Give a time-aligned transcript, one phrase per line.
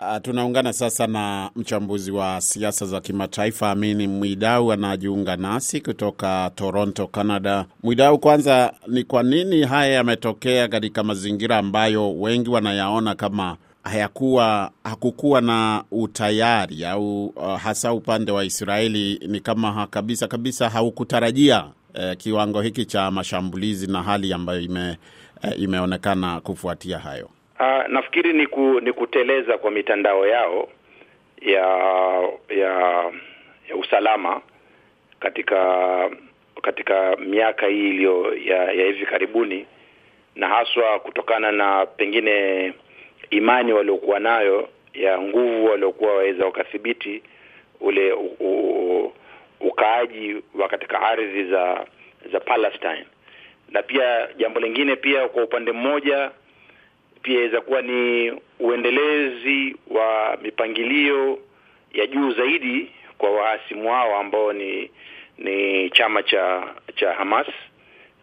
[0.00, 7.06] Uh, tunaungana sasa na mchambuzi wa siasa za kimataifa Amini Mwidau anajiunga nasi kutoka Toronto,
[7.06, 7.66] Canada.
[7.82, 15.40] Mwidau, kwanza ni kwa nini haya yametokea katika mazingira ambayo wengi wanayaona kama hayakuwa hakukuwa
[15.40, 22.12] na utayari au uh, hasa upande wa Israeli ni kama ha, kabisa kabisa haukutarajia uh,
[22.18, 24.96] kiwango hiki cha mashambulizi na hali ambayo ime,
[25.44, 27.30] uh, imeonekana kufuatia hayo.
[27.60, 30.68] Uh, nafikiri ni, ku, ni kuteleza kwa mitandao yao
[31.40, 31.66] ya
[32.48, 32.72] ya
[33.68, 34.40] ya usalama
[35.20, 36.10] katika
[36.62, 39.66] katika miaka hii iliyo ya, ya hivi karibuni,
[40.36, 42.72] na haswa kutokana na pengine
[43.30, 47.22] imani waliokuwa nayo ya nguvu waliokuwa waweza wakathibiti
[47.80, 49.12] ule u, u,
[49.60, 51.86] ukaaji wa katika ardhi za
[52.32, 53.04] za Palestine,
[53.70, 56.30] na pia jambo lingine pia kwa upande mmoja
[57.28, 61.38] pia inaweza kuwa ni uendelezi wa mipangilio
[61.92, 64.90] ya juu zaidi kwa waasimu wao ambao ni
[65.38, 67.46] ni chama cha cha Hamas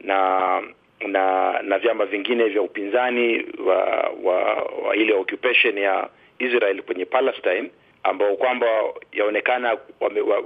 [0.01, 0.61] na
[1.07, 3.75] na na vyama vingine vya upinzani wa
[4.23, 4.53] wa,
[4.85, 7.69] wa ile occupation ya Israel kwenye Palestine
[8.03, 8.67] ambao kwamba
[9.11, 9.77] yaonekana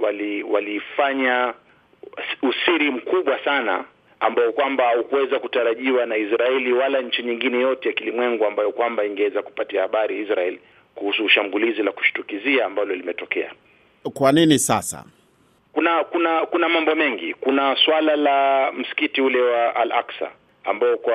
[0.02, 1.54] wali, walifanya
[2.42, 3.84] usiri mkubwa sana
[4.20, 9.42] ambao kwamba haukuweza kutarajiwa na Israeli wala nchi nyingine yote ya kilimwengu ambayo kwamba ingeweza
[9.42, 10.58] kupatia habari Israel
[10.94, 13.52] kuhusu shambulizi la kushtukizia ambalo limetokea.
[14.14, 15.04] Kwa nini sasa?
[15.72, 17.34] Kuna kuna kuna mambo mengi.
[17.34, 20.30] Kuna swala la msikiti ule wa Al-Aqsa
[20.64, 21.14] ambao kwa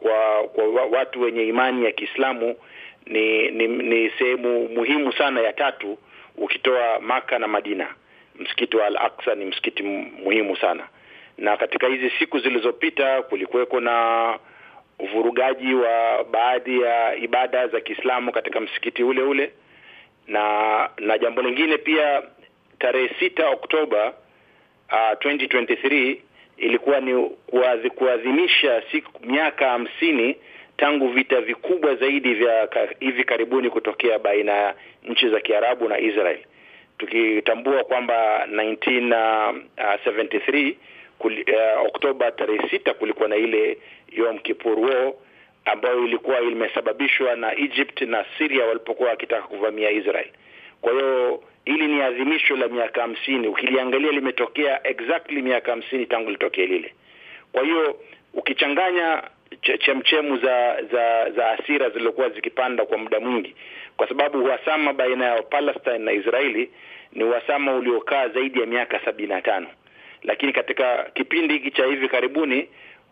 [0.00, 2.56] kwa kwa watu wenye imani ya Kiislamu
[3.06, 5.98] ni ni, ni sehemu muhimu sana ya tatu
[6.36, 7.94] ukitoa Maka na Madina.
[8.38, 9.82] Msikiti wa Al-Aqsa ni msikiti
[10.24, 10.88] muhimu sana
[11.38, 14.38] na katika hizi siku zilizopita kulikuweko na
[14.98, 19.52] uvurugaji wa baadhi ya ibada za Kiislamu katika msikiti ule ule,
[20.26, 22.22] na na jambo lingine pia,
[22.78, 24.12] tarehe sita Oktoba
[24.92, 26.16] uh, 2023
[26.56, 27.30] ilikuwa ni
[27.94, 30.36] kuadhimisha siku miaka hamsini
[30.76, 32.68] tangu vita vikubwa zaidi vya
[33.00, 34.74] hivi karibuni kutokea baina ya
[35.04, 36.38] nchi za Kiarabu na Israel,
[36.98, 40.74] tukitambua kwamba 1973
[41.24, 43.78] Kuli, uh, Oktoba tarehe sita kulikuwa na ile
[44.12, 45.12] Yom Kippur War
[45.64, 50.28] ambayo ilikuwa imesababishwa na Egypt na Syria walipokuwa wakitaka kuvamia Israel.
[50.80, 56.66] Kwa hiyo hili ni adhimisho la miaka hamsini, ukiliangalia limetokea exactly miaka hamsini tangu litokee
[56.66, 56.94] lile.
[57.52, 58.00] Kwa hiyo
[58.34, 59.22] ukichanganya
[59.78, 63.54] chemchemu za za za asira zilizokuwa zikipanda kwa muda mwingi,
[63.96, 66.70] kwa sababu uhasama baina ya Palestine na Israeli
[67.12, 69.66] ni uhasama uliokaa zaidi ya miaka sabini na tano
[70.24, 72.68] lakini katika kipindi hiki cha hivi karibuni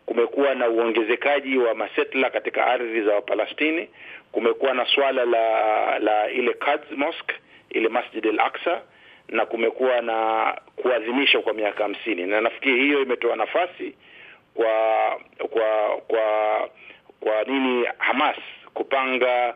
[0.07, 3.89] kumekuwa na uongezekaji wa masetla katika ardhi za Wapalestini.
[4.33, 7.17] Kumekuwa na swala la la ile Quds
[7.71, 8.81] ile Masjid al-Aqsa,
[9.29, 10.47] na kumekuwa na
[10.77, 13.95] kuadhimisha kwa miaka hamsini, na nafikiri hiyo imetoa nafasi
[14.55, 14.71] kwa
[15.51, 16.69] kwa kwa
[17.21, 18.37] kwa nini Hamas
[18.75, 19.55] kupanga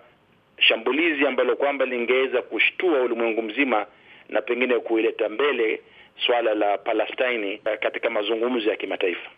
[0.59, 3.87] shambulizi ambalo kwamba lingeweza kushtua ulimwengu mzima
[4.29, 5.81] na pengine kuileta mbele
[6.27, 9.31] swala la Palestini katika mazungumzo ya kimataifa.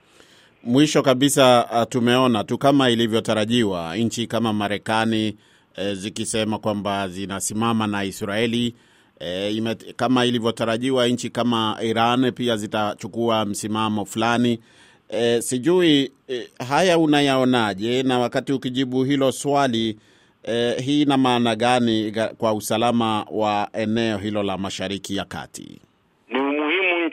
[0.64, 5.36] Mwisho kabisa, tumeona tu kama ilivyotarajiwa nchi kama Marekani
[5.76, 8.74] e, zikisema kwamba zinasimama na Israeli
[9.20, 14.60] e, ime, kama ilivyotarajiwa nchi kama Iran pia zitachukua msimamo fulani.
[15.08, 18.02] E, sijui e, haya unayaonaje?
[18.02, 19.96] Na wakati ukijibu hilo swali
[20.42, 25.80] e, hii ina maana gani kwa usalama wa eneo hilo la Mashariki ya Kati?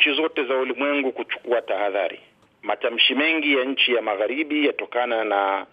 [0.05, 2.19] Nchi zote za ulimwengu kuchukua tahadhari.
[2.61, 5.65] Matamshi mengi ya nchi ya magharibi yatokana na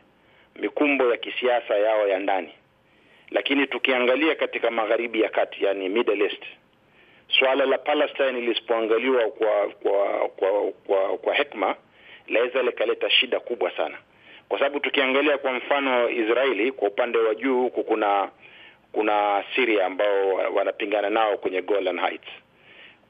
[0.57, 2.49] mikumbo ya kisiasa yao ya ndani,
[3.31, 6.43] lakini tukiangalia katika magharibi ya kati, yani Middle East,
[7.39, 11.77] swala la Palestine lisipoangaliwa kwa kwa kwa kwa, kwa hekma
[12.29, 13.99] laweza likaleta shida kubwa sana,
[14.49, 18.31] kwa sababu tukiangalia kwa mfano Israeli kwa upande wa juu huku kuna
[18.93, 22.42] kuna Syria ambao wanapingana nao kwenye Golan Heights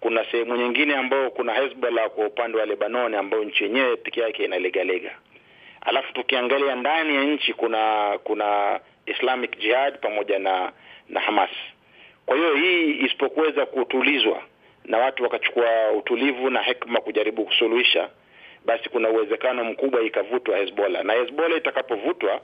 [0.02, 4.44] kuna sehemu nyingine ambayo kuna Hezbollah kwa upande wa Lebanon ambayo nchi yenyewe peke yake
[4.44, 5.10] inalegalega.
[5.80, 10.72] Alafu tukiangalia ndani ya nchi kuna kuna Islamic Jihad pamoja na
[11.08, 11.50] na Hamas.
[12.26, 14.42] Kwa hiyo hii isipokuweza kutulizwa
[14.84, 18.08] na watu wakachukua utulivu na hekima kujaribu kusuluhisha,
[18.64, 22.40] basi kuna uwezekano mkubwa ikavutwa Hezbollah, na Hezbollah itakapovutwa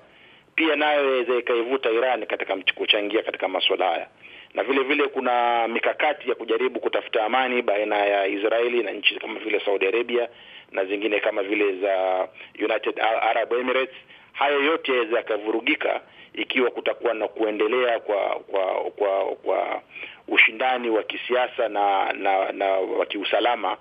[0.55, 4.09] pia nayo weza ikaivuta Iran katika kuchangia katika masuala haya
[4.55, 9.41] na vile vile kuna mikakati ya kujaribu kutafuta amani baina ya Israeli na nchi kama
[9.41, 10.29] vile Saudi Arabia
[10.73, 12.29] na zingine kama vile za
[12.65, 13.97] United Arab Emirates.
[14.33, 16.01] hayo yote yaweza yakavurugika
[16.35, 18.19] ikiwa kutakuwa na kuendelea kwa
[18.51, 19.83] kwa kwa kwa
[20.29, 23.77] ushindani wa kisiasa na na, na wa kiusalama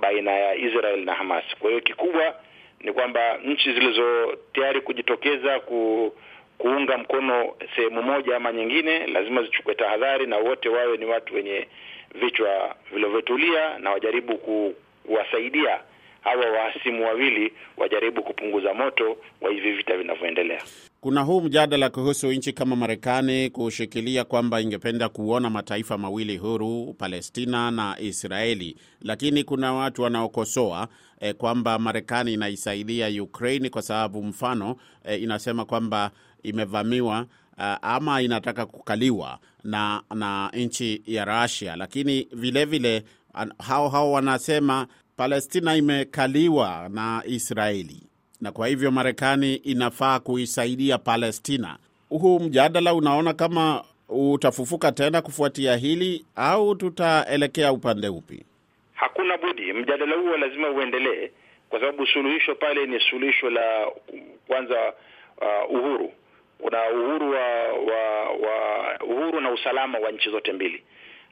[0.00, 1.44] baina ya Israel na Hamas.
[1.58, 2.34] Kwa hiyo kikubwa
[2.80, 6.12] ni kwamba nchi zilizo tayari kujitokeza ku,
[6.58, 11.68] kuunga mkono sehemu moja ama nyingine lazima zichukue tahadhari, na wote wawe ni watu wenye
[12.14, 14.74] vichwa vilivyotulia na wajaribu ku,
[15.06, 15.80] kuwasaidia
[16.24, 20.62] hawa wahasimu wawili wajaribu kupunguza moto wa hivi vita vinavyoendelea.
[21.00, 27.70] Kuna huu mjadala kuhusu nchi kama Marekani kushikilia kwamba ingependa kuona mataifa mawili huru, Palestina
[27.70, 30.88] na Israeli, lakini kuna watu wanaokosoa
[31.20, 36.10] eh, kwamba Marekani inaisaidia Ukraine kwa sababu mfano eh, inasema kwamba
[36.42, 37.26] imevamiwa
[37.58, 43.04] uh, ama inataka kukaliwa na na nchi ya Russia, lakini vilevile
[43.58, 44.86] hao hao wanasema
[45.16, 48.07] Palestina imekaliwa na Israeli
[48.40, 51.78] na kwa hivyo Marekani inafaa kuisaidia Palestina.
[52.08, 58.44] Huu mjadala unaona kama utafufuka tena kufuatia hili au tutaelekea upande upi?
[58.94, 61.30] Hakuna budi, mjadala huo lazima uendelee,
[61.68, 63.86] kwa sababu suluhisho pale ni suluhisho la
[64.46, 64.92] kwanza,
[65.40, 66.12] uh, uhuru.
[66.58, 70.82] Kuna uhuru wa, wa, wa uhuru na usalama wa nchi zote mbili.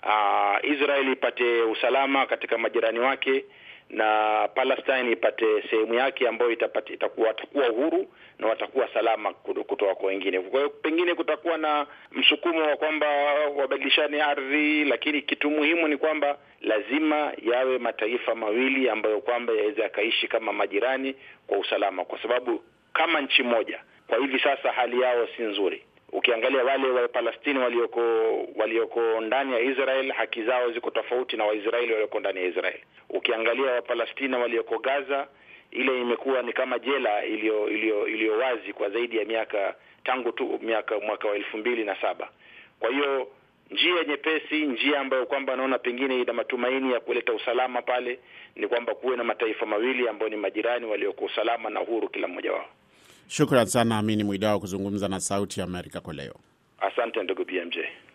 [0.02, 3.44] Uh, Israeli ipate usalama katika majirani wake
[3.90, 8.06] na Palestine ipate sehemu yake ambayo itapata itakuwa watakuwa uhuru
[8.38, 10.40] na watakuwa salama kutoka kwa wengine.
[10.40, 13.06] Kwa hiyo pengine kutakuwa na msukumo wa kwamba
[13.56, 20.28] wabadilishane ardhi, lakini kitu muhimu ni kwamba lazima yawe mataifa mawili ambayo kwamba yaweza yakaishi
[20.28, 21.14] kama majirani
[21.46, 22.62] kwa usalama, kwa sababu
[22.92, 25.82] kama nchi moja kwa hivi sasa hali yao si nzuri.
[26.12, 28.00] Ukiangalia wale wa Palestini walioko
[28.56, 32.78] walioko ndani ya Israel haki zao ziko tofauti na Waisraeli walioko ndani ya Israel.
[33.10, 35.28] Ukiangalia Wapalestina walioko Gaza,
[35.70, 39.74] ile imekuwa ni kama jela iliyo iliyo iliyo wazi kwa zaidi ya miaka
[40.04, 42.28] tangu tu miaka mwaka wa elfu mbili na saba.
[42.80, 43.28] Kwa hiyo
[43.70, 48.18] njia nyepesi, njia ambayo kwamba naona pengine ina matumaini ya kuleta usalama pale
[48.56, 52.52] ni kwamba kuwe na mataifa mawili ambayo ni majirani walioko usalama na uhuru kila mmoja
[52.52, 52.68] wao.
[53.28, 56.34] Shukran sana Amini Mwidao kuzungumza na Sauti ya Amerika kwa leo.
[56.80, 57.76] Asante ndugu BMJ.